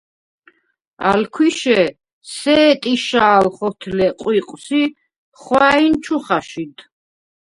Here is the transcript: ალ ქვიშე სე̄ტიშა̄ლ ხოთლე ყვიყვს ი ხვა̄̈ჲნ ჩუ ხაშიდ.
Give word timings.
ალ 1.09 1.21
ქვიშე 1.33 1.81
სე̄ტიშა̄ლ 2.37 3.45
ხოთლე 3.55 4.07
ყვიყვს 4.19 4.65
ი 4.81 4.83
ხვა̄̈ჲნ 5.41 5.93
ჩუ 6.03 6.17
ხაშიდ. 6.25 6.75